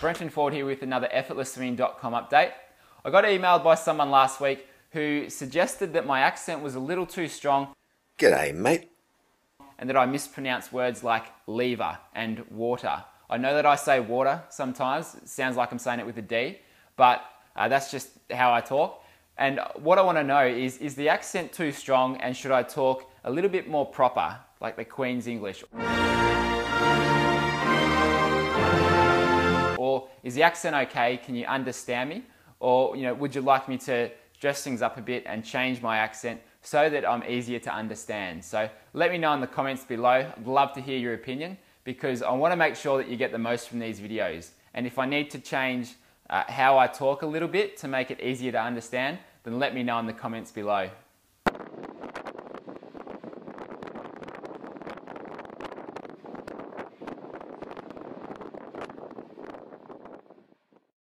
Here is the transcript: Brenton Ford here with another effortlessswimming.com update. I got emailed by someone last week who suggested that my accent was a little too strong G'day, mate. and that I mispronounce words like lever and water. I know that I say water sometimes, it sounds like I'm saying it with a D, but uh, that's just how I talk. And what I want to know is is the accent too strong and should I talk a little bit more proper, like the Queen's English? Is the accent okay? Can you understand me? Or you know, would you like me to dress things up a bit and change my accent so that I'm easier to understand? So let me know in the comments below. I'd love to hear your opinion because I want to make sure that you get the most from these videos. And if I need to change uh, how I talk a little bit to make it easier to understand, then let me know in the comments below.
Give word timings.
Brenton 0.00 0.30
Ford 0.30 0.54
here 0.54 0.64
with 0.64 0.82
another 0.82 1.10
effortlessswimming.com 1.14 2.14
update. 2.14 2.52
I 3.04 3.10
got 3.10 3.24
emailed 3.24 3.62
by 3.62 3.74
someone 3.74 4.10
last 4.10 4.40
week 4.40 4.66
who 4.92 5.28
suggested 5.28 5.92
that 5.92 6.06
my 6.06 6.20
accent 6.20 6.62
was 6.62 6.74
a 6.74 6.80
little 6.80 7.04
too 7.04 7.28
strong 7.28 7.74
G'day, 8.18 8.54
mate. 8.54 8.88
and 9.78 9.90
that 9.90 9.98
I 9.98 10.06
mispronounce 10.06 10.72
words 10.72 11.04
like 11.04 11.26
lever 11.46 11.98
and 12.14 12.42
water. 12.50 13.04
I 13.28 13.36
know 13.36 13.54
that 13.54 13.66
I 13.66 13.76
say 13.76 14.00
water 14.00 14.42
sometimes, 14.48 15.14
it 15.16 15.28
sounds 15.28 15.56
like 15.56 15.70
I'm 15.70 15.78
saying 15.78 16.00
it 16.00 16.06
with 16.06 16.16
a 16.16 16.22
D, 16.22 16.58
but 16.96 17.22
uh, 17.54 17.68
that's 17.68 17.90
just 17.90 18.08
how 18.30 18.54
I 18.54 18.62
talk. 18.62 19.04
And 19.36 19.60
what 19.76 19.98
I 19.98 20.02
want 20.02 20.16
to 20.16 20.24
know 20.24 20.46
is 20.46 20.78
is 20.78 20.94
the 20.94 21.10
accent 21.10 21.52
too 21.52 21.72
strong 21.72 22.16
and 22.22 22.34
should 22.34 22.52
I 22.52 22.62
talk 22.62 23.10
a 23.24 23.30
little 23.30 23.50
bit 23.50 23.68
more 23.68 23.84
proper, 23.84 24.38
like 24.62 24.76
the 24.76 24.84
Queen's 24.86 25.26
English? 25.26 25.62
Is 30.22 30.34
the 30.34 30.42
accent 30.42 30.76
okay? 30.76 31.16
Can 31.16 31.34
you 31.34 31.46
understand 31.46 32.10
me? 32.10 32.22
Or 32.58 32.96
you 32.96 33.02
know, 33.02 33.14
would 33.14 33.34
you 33.34 33.40
like 33.40 33.68
me 33.68 33.78
to 33.78 34.10
dress 34.40 34.62
things 34.62 34.82
up 34.82 34.96
a 34.96 35.02
bit 35.02 35.24
and 35.26 35.44
change 35.44 35.82
my 35.82 35.98
accent 35.98 36.40
so 36.62 36.90
that 36.90 37.08
I'm 37.08 37.24
easier 37.24 37.58
to 37.60 37.74
understand? 37.74 38.44
So 38.44 38.68
let 38.92 39.10
me 39.10 39.18
know 39.18 39.32
in 39.34 39.40
the 39.40 39.46
comments 39.46 39.84
below. 39.84 40.30
I'd 40.36 40.46
love 40.46 40.72
to 40.74 40.80
hear 40.80 40.98
your 40.98 41.14
opinion 41.14 41.58
because 41.84 42.22
I 42.22 42.32
want 42.32 42.52
to 42.52 42.56
make 42.56 42.76
sure 42.76 42.98
that 42.98 43.08
you 43.08 43.16
get 43.16 43.32
the 43.32 43.38
most 43.38 43.68
from 43.68 43.78
these 43.78 44.00
videos. 44.00 44.50
And 44.74 44.86
if 44.86 44.98
I 44.98 45.06
need 45.06 45.30
to 45.30 45.38
change 45.38 45.94
uh, 46.28 46.44
how 46.48 46.78
I 46.78 46.86
talk 46.86 47.22
a 47.22 47.26
little 47.26 47.48
bit 47.48 47.76
to 47.78 47.88
make 47.88 48.10
it 48.10 48.20
easier 48.20 48.52
to 48.52 48.60
understand, 48.60 49.18
then 49.42 49.58
let 49.58 49.74
me 49.74 49.82
know 49.82 49.98
in 49.98 50.06
the 50.06 50.12
comments 50.12 50.50
below. 50.52 50.90